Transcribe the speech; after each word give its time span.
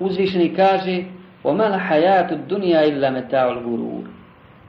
uzvišeni 0.00 0.55
kaže 0.55 1.03
وَمَا 1.43 1.67
لَحَيَاتُ 1.69 2.31
الدُّنْيَا 2.31 2.85
إِلَّا 2.85 3.09
مَتَاعُ 3.09 3.45
الْغُرُورِ 3.51 4.03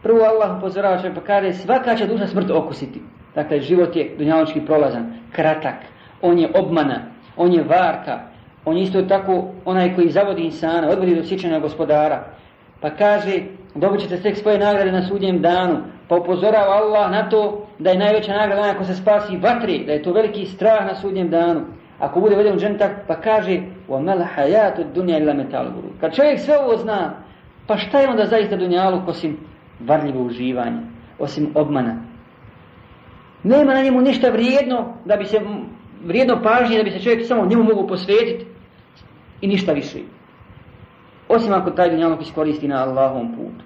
Prvo 0.03 0.25
Allah 0.25 0.57
upozorava 0.59 0.97
čovjek 0.97 1.15
pa 1.15 1.21
kaže 1.21 1.53
svaka 1.53 1.97
će 1.97 2.07
duša 2.07 2.27
smrt 2.27 2.51
okusiti. 2.51 3.01
Dakle, 3.35 3.61
život 3.61 3.97
je 3.97 4.15
dunjaločki 4.19 4.61
prolazan, 4.61 5.13
kratak, 5.33 5.75
on 6.23 6.39
je 6.39 6.51
obmana, 6.55 7.01
on 7.37 7.53
je 7.53 7.63
varka, 7.63 8.21
on 8.65 8.77
je 8.77 8.83
isto 8.83 9.03
tako 9.03 9.45
onaj 9.65 9.95
koji 9.95 10.11
zavodi 10.11 10.43
insana, 10.43 10.89
odvodi 10.89 11.15
do 11.15 11.25
sjećanja 11.25 11.59
gospodara. 11.59 12.25
Pa 12.81 12.91
kaže, 12.91 13.41
dobit 13.75 14.01
ćete 14.01 14.17
tek 14.17 14.37
svoje 14.37 14.59
nagrade 14.59 14.93
na 14.93 15.03
sudnjem 15.03 15.43
danu, 15.43 15.79
pa 16.09 16.17
upozorava 16.17 16.73
Allah 16.73 17.11
na 17.11 17.29
to 17.29 17.67
da 17.79 17.91
je 17.91 17.99
najveća 17.99 18.33
nagrada 18.33 18.71
ako 18.71 18.85
se 18.85 18.95
spasi 18.95 19.37
vatri, 19.37 19.85
da 19.87 19.93
je 19.93 20.03
to 20.03 20.13
veliki 20.13 20.47
strah 20.47 20.87
na 20.87 20.95
sudnjem 20.95 21.31
danu. 21.31 21.61
Ako 22.02 22.20
bude 22.20 22.36
veden 22.36 22.56
u 22.56 22.60
džentak, 22.60 22.92
pa 23.08 23.16
kaže, 23.16 23.62
وَمَلْ 23.90 24.24
حَيَاتُ 24.24 24.80
الدُّنْيَا 24.80 25.18
إِلَّا 25.18 25.34
مَتَالُ 25.34 25.72
Kad 26.02 26.16
čovjek 26.16 26.40
sve 26.40 26.58
ovo 26.60 26.78
zna, 26.78 27.14
pa 27.68 27.78
šta 27.78 28.00
je 28.00 28.10
onda 28.10 28.26
zaista 28.26 28.56
dunjaluk 28.56 29.08
osim 29.08 29.38
varljivo 29.80 30.24
uživanje, 30.24 30.82
osim 31.20 31.52
obmana? 31.56 31.96
Nema 33.44 33.74
na 33.74 33.82
njemu 33.82 34.02
ništa 34.02 34.30
vrijedno 34.30 34.94
da 35.06 35.16
bi 35.16 35.26
se 35.26 35.40
vrijedno 36.06 36.42
pažnje 36.44 36.78
da 36.78 36.84
bi 36.84 36.92
se 36.92 37.00
čovjek 37.00 37.28
samo 37.28 37.46
njemu 37.46 37.64
mogu 37.64 37.88
posvetiti 37.88 38.46
i 39.42 39.48
ništa 39.48 39.72
više. 39.72 40.00
Osim 41.30 41.54
ako 41.54 41.72
taj 41.72 41.90
dunjaluk 41.90 42.22
iskoristi 42.22 42.68
na 42.68 42.84
Allahom 42.84 43.36
putu. 43.36 43.66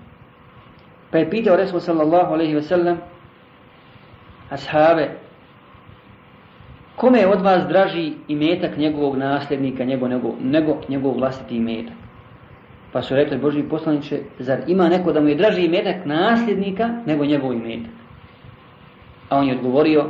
Pa 1.11 1.17
je 1.17 1.29
pitao 1.29 1.55
Resul 1.55 1.79
sallallahu 1.79 2.33
alaihi 2.33 2.55
wa 2.55 2.61
sallam 2.61 2.97
ashave 4.49 5.17
kome 6.96 7.18
je 7.18 7.28
od 7.28 7.42
vas 7.42 7.66
draži 7.68 8.12
imetak 8.28 8.76
njegovog 8.76 9.16
nasljednika 9.16 9.84
nego, 9.84 10.08
nego, 10.08 10.34
nego 10.42 10.76
njegov 10.88 11.18
vlastiti 11.18 11.56
imetak. 11.56 11.94
Pa 12.92 13.02
su 13.02 13.14
rekli 13.14 13.38
Boži 13.38 13.62
poslaniče, 13.62 14.20
zar 14.38 14.58
ima 14.66 14.88
neko 14.88 15.12
da 15.12 15.20
mu 15.20 15.28
je 15.28 15.34
draži 15.34 15.64
imetak 15.64 15.96
nasljednika 16.04 16.88
nego 17.06 17.24
njegov 17.24 17.52
imetak? 17.52 17.92
A 19.28 19.38
on 19.38 19.48
je 19.48 19.54
odgovorio, 19.54 20.06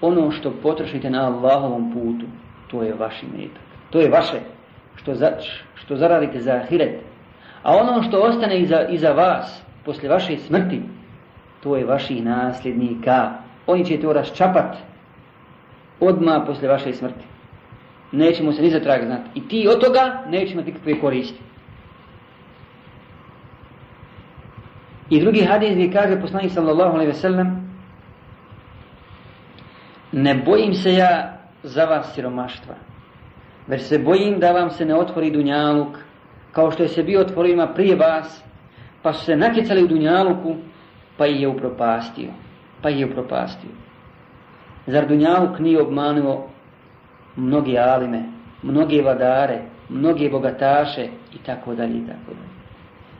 ono 0.00 0.30
što 0.30 0.50
potrošite 0.62 1.10
na 1.10 1.26
Allahovom 1.26 1.92
putu, 1.92 2.26
to 2.70 2.82
je 2.82 2.94
vaš 2.94 3.22
imetak. 3.22 3.62
To 3.90 4.00
je 4.00 4.10
vaše, 4.10 4.40
što, 4.96 5.14
za, 5.14 5.30
što 5.74 5.96
zaradite 5.96 6.40
za 6.40 6.52
ahiret. 6.52 7.00
A 7.62 7.76
ono 7.76 8.02
što 8.02 8.20
ostane 8.20 8.60
iza, 8.60 8.88
iza 8.88 9.12
vas, 9.12 9.62
posle 9.84 10.08
vaše 10.08 10.36
smrti, 10.38 10.82
to 11.62 11.76
je 11.76 11.84
vaših 11.84 12.24
nasljednika. 12.24 13.32
Oni 13.66 13.84
će 13.84 14.00
to 14.00 14.12
raščapati 14.12 14.78
odma 16.00 16.44
posle 16.46 16.68
vaše 16.68 16.92
smrti. 16.92 17.24
Nećemo 18.12 18.52
se 18.52 18.62
ni 18.62 18.70
za 18.70 18.80
trag 18.80 19.04
znati. 19.04 19.30
I 19.34 19.48
ti 19.48 19.68
od 19.68 19.80
toga 19.80 20.22
nećemo 20.28 20.62
nikakve 20.62 21.00
koristi. 21.00 21.40
I 25.10 25.20
drugi 25.20 25.44
hadis 25.44 25.72
gdje 25.72 25.92
kaže 25.92 26.20
poslanik 26.20 26.52
sallallahu 26.52 26.92
alaihi 26.92 27.08
ve 27.08 27.18
sellem 27.18 27.64
Ne 30.12 30.34
bojim 30.34 30.74
se 30.74 30.94
ja 30.94 31.38
za 31.62 31.84
vas 31.84 32.14
siromaštva, 32.14 32.74
već 33.66 33.82
se 33.82 33.98
bojim 33.98 34.38
da 34.38 34.52
vam 34.52 34.70
se 34.70 34.84
ne 34.84 34.94
otvori 34.94 35.30
dunjaluk, 35.30 35.98
kao 36.52 36.70
što 36.70 36.82
je 36.82 36.88
se 36.88 37.02
bio 37.02 37.20
otvorima 37.20 37.66
prije 37.66 37.96
vas, 37.96 38.44
pa 39.02 39.12
su 39.12 39.24
se 39.24 39.36
nakicali 39.36 39.84
u 39.84 39.88
dunjaluku, 39.88 40.56
pa 41.16 41.26
ih 41.26 41.40
je 41.40 41.48
upropastio. 41.48 42.28
Pa 42.82 42.90
ih 42.90 43.00
je 43.00 43.06
upropastio. 43.06 43.70
Zar 44.86 45.06
dunjaluk 45.06 45.58
nije 45.58 45.82
obmanuo 45.82 46.48
mnoge 47.36 47.78
alime, 47.78 48.22
mnoge 48.62 49.02
vladare, 49.02 49.62
mnoge 49.88 50.30
bogataše 50.30 51.08
i 51.34 51.38
tako 51.46 51.74
dalje 51.74 51.96
i 51.96 52.06
tako 52.06 52.32
dalje. 52.34 52.54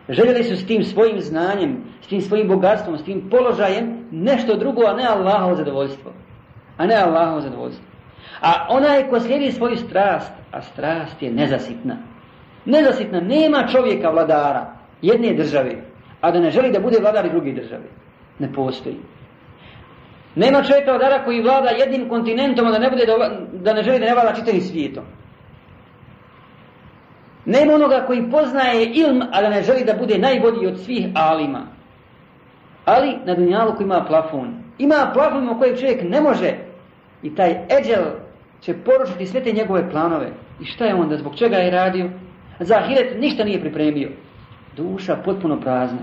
Željeli 0.08 0.44
su 0.44 0.56
s 0.56 0.66
tim 0.66 0.84
svojim 0.84 1.20
znanjem, 1.20 1.76
s 2.02 2.06
tim 2.06 2.20
svojim 2.20 2.48
bogatstvom, 2.48 2.98
s 2.98 3.04
tim 3.04 3.28
položajem 3.30 4.08
nešto 4.10 4.56
drugo, 4.56 4.82
a 4.86 4.94
ne 4.94 5.04
Allahovo 5.04 5.54
zadovoljstvo 5.54 6.12
a 6.76 6.86
ne 6.86 6.94
Allahovo 6.94 7.40
zadovoljstvo. 7.40 7.84
A 8.40 8.66
onaj 8.70 9.08
ko 9.08 9.20
slijedi 9.20 9.52
svoju 9.52 9.76
strast, 9.76 10.32
a 10.52 10.62
strast 10.62 11.22
je 11.22 11.32
nezasitna. 11.32 11.96
Nezasitna, 12.64 13.20
nema 13.20 13.66
čovjeka 13.72 14.10
vladara 14.10 14.66
jedne 15.02 15.34
države, 15.34 15.76
a 16.20 16.30
da 16.30 16.40
ne 16.40 16.50
želi 16.50 16.72
da 16.72 16.80
bude 16.80 16.98
vladar 17.00 17.30
druge 17.30 17.52
države. 17.52 17.88
Ne 18.38 18.52
postoji. 18.52 18.96
Nema 20.36 20.62
čovjeka 20.62 20.90
vladara 20.90 21.24
koji 21.24 21.42
vlada 21.42 21.68
jednim 21.68 22.08
kontinentom, 22.08 22.70
da 22.70 22.78
ne, 22.78 22.90
bude 22.90 23.06
da, 23.06 23.40
da 23.52 23.74
ne 23.74 23.82
želi 23.82 23.98
da 23.98 24.06
ne 24.06 24.14
vlada 24.14 24.34
čitavim 24.34 24.60
svijetom. 24.60 25.04
Nema 27.44 27.74
onoga 27.74 28.04
koji 28.06 28.30
poznaje 28.30 28.90
ilm, 28.94 29.22
a 29.32 29.42
da 29.42 29.48
ne 29.48 29.62
želi 29.62 29.84
da 29.84 29.92
bude 29.92 30.18
najbolji 30.18 30.66
od 30.66 30.78
svih 30.78 31.06
alima. 31.14 31.66
Ali 32.84 33.16
na 33.24 33.34
dunjalu 33.34 33.74
koji 33.76 33.84
ima 33.84 34.04
plafon, 34.08 34.54
ima 34.78 35.10
plafon 35.14 35.48
u 35.48 35.58
kojeg 35.58 35.80
čovjek 35.80 36.02
ne 36.02 36.20
može 36.20 36.54
i 37.22 37.34
taj 37.34 37.50
eđel 37.50 38.04
će 38.60 38.74
poručiti 38.74 39.26
sve 39.26 39.42
te 39.42 39.52
njegove 39.52 39.90
planove. 39.90 40.30
I 40.60 40.64
šta 40.64 40.84
je 40.84 40.94
onda, 40.94 41.16
zbog 41.16 41.36
čega 41.36 41.56
je 41.56 41.70
radio? 41.70 42.10
Za 42.60 42.76
ahiret 42.76 43.20
ništa 43.20 43.44
nije 43.44 43.60
pripremio. 43.60 44.10
Duša 44.76 45.16
potpuno 45.24 45.60
prazna. 45.60 45.98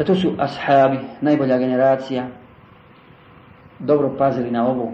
Zato 0.00 0.14
su 0.14 0.32
ashabi, 0.38 0.98
najbolja 1.20 1.58
generacija, 1.58 2.26
dobro 3.78 4.14
pazili 4.18 4.50
na 4.50 4.66
ovo. 4.66 4.92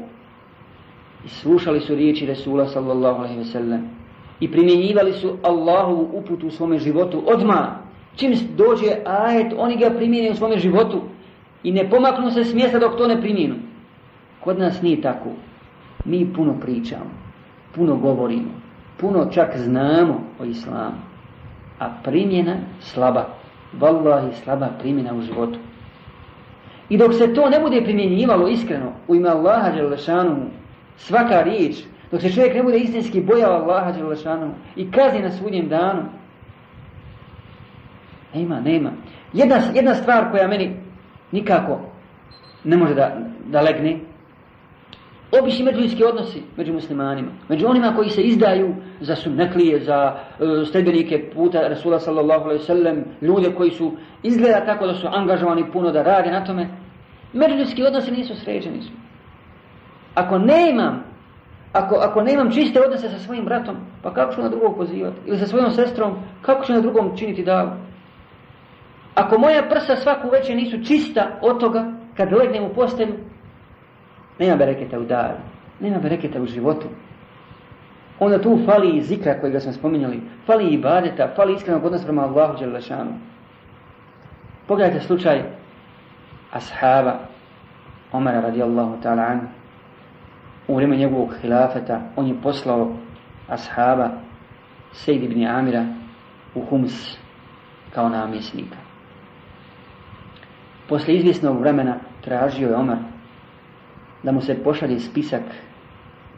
I 1.24 1.28
slušali 1.28 1.80
su 1.80 1.94
riječi 1.94 2.26
Resula 2.26 2.66
sallallahu 2.66 3.18
alaihi 3.18 3.38
ve 3.38 3.44
sellem. 3.44 3.88
I 4.40 4.50
primjenjivali 4.50 5.12
su 5.12 5.36
Allahovu 5.42 6.10
uputu 6.12 6.46
u 6.46 6.50
svome 6.50 6.78
životu 6.78 7.22
odmah 7.26 7.66
Čim 8.16 8.34
dođe 8.56 8.86
ajet, 9.04 9.52
oni 9.58 9.76
ga 9.76 9.90
primjenjuju 9.90 10.32
u 10.32 10.36
svome 10.36 10.58
životu 10.58 11.02
i 11.62 11.72
ne 11.72 11.90
pomaknu 11.90 12.30
se 12.30 12.44
s 12.44 12.54
mjesta 12.54 12.78
dok 12.78 12.96
to 12.96 13.06
ne 13.06 13.20
primjenu. 13.20 13.54
Kod 14.40 14.58
nas 14.58 14.82
nije 14.82 15.00
tako. 15.00 15.28
Mi 16.04 16.32
puno 16.32 16.54
pričamo, 16.60 17.10
puno 17.74 17.96
govorimo, 17.96 18.50
puno 18.96 19.26
čak 19.30 19.56
znamo 19.56 20.20
o 20.40 20.44
islamu. 20.44 20.96
A 21.78 21.90
primjena 22.04 22.56
slaba 22.80 23.26
vallahi 23.72 24.32
slaba 24.44 24.68
primjena 24.78 25.14
u 25.14 25.20
životu. 25.20 25.58
I 26.88 26.98
dok 26.98 27.14
se 27.14 27.34
to 27.34 27.50
ne 27.50 27.60
bude 27.60 27.82
primjenjivalo 27.82 28.48
iskreno 28.48 28.92
u 29.08 29.14
ime 29.14 29.28
Allaha 29.28 29.70
Đelešanu, 29.70 30.36
svaka 30.96 31.42
riječ, 31.42 31.76
dok 32.10 32.20
se 32.20 32.32
čovjek 32.32 32.54
ne 32.54 32.62
bude 32.62 32.78
istinski 32.78 33.20
bojao 33.20 33.52
Allaha 33.52 33.92
Đelešanu 33.92 34.50
i 34.76 34.90
kazi 34.90 35.18
na 35.18 35.30
sudnjem 35.30 35.68
danu, 35.68 36.02
Nema, 38.36 38.60
nema. 38.60 38.90
Jedna, 39.32 39.56
jedna 39.74 39.94
stvar 39.94 40.30
koja 40.30 40.48
meni 40.48 40.76
nikako 41.32 41.80
ne 42.64 42.76
može 42.76 42.94
da, 42.94 43.16
da 43.46 43.60
legne, 43.60 43.98
obični 45.32 45.64
međuljski 45.64 46.04
odnosi 46.04 46.42
među 46.56 46.72
muslimanima, 46.72 47.28
među 47.48 47.66
onima 47.68 47.94
koji 47.96 48.10
se 48.10 48.22
izdaju 48.22 48.74
za 49.00 49.16
sunnetlije, 49.16 49.80
za 49.80 50.16
e, 50.40 50.64
stredbenike 50.64 51.30
puta 51.34 51.68
Rasula 51.68 52.00
sallallahu 52.00 52.44
alaihi 52.44 52.64
sallam, 52.64 53.04
ljude 53.20 53.54
koji 53.54 53.70
su 53.70 53.92
izgleda 54.22 54.66
tako 54.66 54.86
da 54.86 54.94
su 54.94 55.06
angažovani 55.10 55.72
puno 55.72 55.92
da 55.92 56.02
rade 56.02 56.30
na 56.30 56.44
tome, 56.44 56.68
međuljski 57.32 57.82
odnosi 57.82 58.10
nisu 58.10 58.34
sređeni 58.36 58.82
su. 58.82 58.92
Ako 60.14 60.38
nemam, 60.38 61.04
ako, 61.72 61.94
ako 61.94 62.22
nemam 62.22 62.52
čiste 62.52 62.80
odnose 62.80 63.08
sa 63.08 63.18
svojim 63.18 63.44
bratom, 63.44 63.76
pa 64.02 64.14
kako 64.14 64.34
ću 64.34 64.42
na 64.42 64.48
drugog 64.48 64.76
pozivati? 64.76 65.16
Ili 65.26 65.38
sa 65.38 65.46
svojom 65.46 65.70
sestrom, 65.70 66.14
kako 66.42 66.64
ću 66.64 66.72
na 66.72 66.80
drugom 66.80 67.16
činiti 67.16 67.44
davu? 67.44 67.70
Ako 69.14 69.38
moja 69.38 69.62
prsa 69.68 69.96
svaku 69.96 70.28
večer 70.28 70.56
nisu 70.56 70.84
čista 70.84 71.38
od 71.42 71.60
toga, 71.60 71.92
kad 72.16 72.32
legnem 72.32 72.64
u 72.64 72.74
postelju, 72.74 73.14
nema 74.38 74.56
bereketa 74.56 74.98
u 74.98 75.04
daru, 75.04 75.38
nema 75.80 75.98
bereketa 75.98 76.42
u 76.42 76.46
životu. 76.46 76.86
Onda 78.18 78.42
tu 78.42 78.58
fali 78.66 78.96
i 78.96 79.02
zikra 79.02 79.40
koji 79.40 79.52
ga 79.52 79.60
smo 79.60 79.72
spominjali, 79.72 80.20
fali 80.46 80.64
i 80.64 80.74
ibadeta, 80.74 81.28
fali 81.36 81.54
iskrenog 81.54 81.84
odnosa 81.84 82.04
prema 82.04 82.22
Allahu 82.22 82.58
Đelešanu. 82.58 83.10
Pogledajte 84.66 85.00
slučaj 85.00 85.42
ashaba 86.52 87.18
Omara 88.12 88.40
radijallahu 88.40 88.96
ta'ala 89.02 89.22
an 89.22 89.48
u 90.68 90.74
vrijeme 90.74 90.96
njegovog 90.96 91.34
hilafeta 91.42 92.00
on 92.16 92.26
je 92.26 92.34
poslao 92.42 92.92
ashaba 93.48 94.10
Sejd 94.92 95.22
ibn 95.22 95.46
Amira 95.46 95.86
u 96.54 96.60
Hums 96.60 97.18
kao 97.94 98.08
namjesnika. 98.08 98.76
Posle 100.88 101.14
izvjesnog 101.14 101.60
vremena 101.60 101.96
tražio 102.20 102.68
je 102.68 102.76
Omar 102.76 102.98
da 104.26 104.32
mu 104.32 104.40
se 104.40 104.54
pošalje 104.64 104.98
spisak 105.00 105.42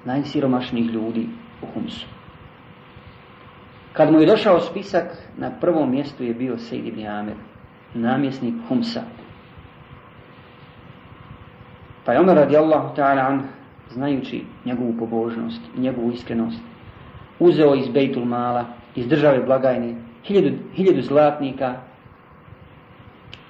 najsiromašnijih 0.04 0.90
ljudi 0.90 1.26
u 1.62 1.66
Humsu. 1.74 2.06
Kad 3.92 4.12
mu 4.12 4.20
je 4.20 4.26
došao 4.26 4.60
spisak, 4.60 5.04
na 5.36 5.50
prvom 5.60 5.90
mjestu 5.90 6.24
je 6.24 6.34
bio 6.34 6.58
Sejid 6.58 6.86
ibn 6.86 7.06
Amir, 7.06 7.34
namjesnik 7.94 8.54
Humsa. 8.68 9.02
Pa 12.04 12.12
je 12.12 12.20
Omer 12.20 12.36
radijallahu 12.36 12.96
ta'ala 12.96 13.26
an, 13.26 13.42
znajući 13.90 14.44
njegovu 14.64 14.94
pobožnost 14.98 15.62
i 15.76 15.80
njegovu 15.80 16.12
iskrenost, 16.12 16.60
uzeo 17.38 17.74
iz 17.74 17.88
Bejtul 17.88 18.24
Mala, 18.24 18.64
iz 18.94 19.08
države 19.08 19.42
blagajne, 19.46 19.94
hiljadu, 20.24 20.56
hiljadu 20.74 21.02
zlatnika 21.02 21.74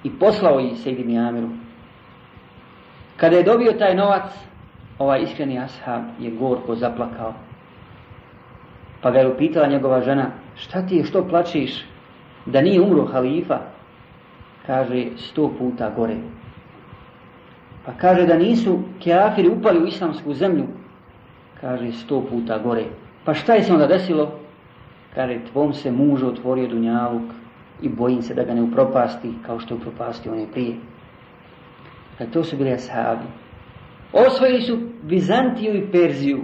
i 0.03 0.09
poslao 0.19 0.59
ih 0.59 0.77
Sejdi 0.77 1.17
Amiru. 1.17 1.49
Kada 3.19 3.35
je 3.35 3.43
dobio 3.43 3.71
taj 3.73 3.95
novac, 3.95 4.31
ovaj 4.99 5.21
iskreni 5.21 5.59
ashab 5.59 6.01
je 6.19 6.31
gorko 6.31 6.75
zaplakao. 6.75 7.33
Pa 9.01 9.11
ga 9.11 9.19
je 9.19 9.27
upitala 9.27 9.67
njegova 9.67 10.01
žena, 10.01 10.31
šta 10.55 10.81
ti 10.87 10.95
je, 10.95 11.03
što 11.03 11.27
plačiš, 11.27 11.85
da 12.45 12.61
nije 12.61 12.81
umro 12.81 13.05
halifa? 13.05 13.59
Kaže, 14.65 15.05
sto 15.17 15.51
puta 15.59 15.89
gore. 15.95 16.15
Pa 17.85 17.91
kaže 17.91 18.25
da 18.25 18.37
nisu 18.37 18.79
keafiri 19.03 19.49
upali 19.49 19.79
u 19.79 19.87
islamsku 19.87 20.33
zemlju. 20.33 20.65
Kaže, 21.61 21.91
sto 21.91 22.21
puta 22.29 22.57
gore. 22.57 22.85
Pa 23.25 23.33
šta 23.33 23.53
je 23.53 23.63
se 23.63 23.73
onda 23.73 23.87
desilo? 23.87 24.31
Kaže, 25.15 25.39
tvom 25.51 25.73
se 25.73 25.91
mužu 25.91 26.27
otvorio 26.27 26.67
dunjaluk 26.67 27.31
i 27.81 27.89
bojim 27.89 28.21
se 28.21 28.33
da 28.33 28.43
ga 28.43 28.53
ne 28.53 28.61
upropasti 28.61 29.33
kao 29.45 29.59
što 29.59 29.73
je 29.73 29.77
upropasti 29.77 30.29
one 30.29 30.45
prije. 30.51 30.75
Da 32.19 32.25
to 32.25 32.43
su 32.43 32.57
bili 32.57 32.71
ashabi. 32.71 33.25
Osvojili 34.13 34.61
su 34.61 34.77
Bizantiju 35.03 35.75
i 35.75 35.91
Perziju. 35.91 36.39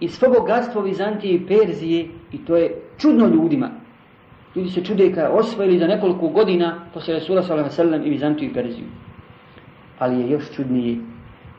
I 0.00 0.08
svo 0.08 0.28
bogatstvo 0.28 0.82
Bizantije 0.82 1.34
i 1.34 1.46
Perzije 1.46 2.08
i 2.32 2.38
to 2.44 2.56
je 2.56 2.74
čudno 2.98 3.26
ljudima. 3.26 3.70
Ljudi 4.56 4.70
se 4.70 4.84
čude 4.84 5.12
kada 5.12 5.30
osvojili 5.30 5.78
za 5.78 5.86
nekoliko 5.86 6.28
godina 6.28 6.86
posle 6.94 7.14
Resula 7.14 7.42
s.a.v. 7.42 8.06
i 8.06 8.10
Bizantiju 8.10 8.50
i 8.50 8.54
Perziju. 8.54 8.86
Ali 9.98 10.20
je 10.20 10.30
još 10.30 10.52
čudnije 10.56 10.98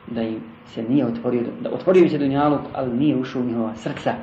da 0.06 0.22
im 0.22 0.40
se 0.66 0.82
nije 0.82 1.06
otvorio, 1.06 1.42
da 1.60 1.70
otvorio 1.70 2.02
im 2.02 2.08
se 2.08 2.18
dunjaluk, 2.18 2.60
ali 2.72 2.96
nije 2.96 3.16
ušao 3.16 3.42
u 3.42 3.44
njihova 3.44 3.74
srca. 3.74 4.14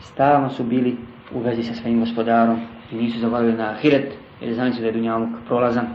Stalno 0.00 0.50
su 0.50 0.64
bili 0.64 0.96
u 1.34 1.38
vezi 1.38 1.62
sa 1.62 1.74
svojim 1.74 2.00
gospodarom 2.00 2.60
i 2.92 2.94
nisu 2.96 3.18
zavalili 3.18 3.52
na 3.52 3.70
ahiret, 3.70 4.14
jer 4.40 4.54
znali 4.54 4.72
su 4.72 4.80
da 4.80 4.86
je 4.86 4.92
dunjaluk 4.92 5.28
prolazan. 5.46 5.86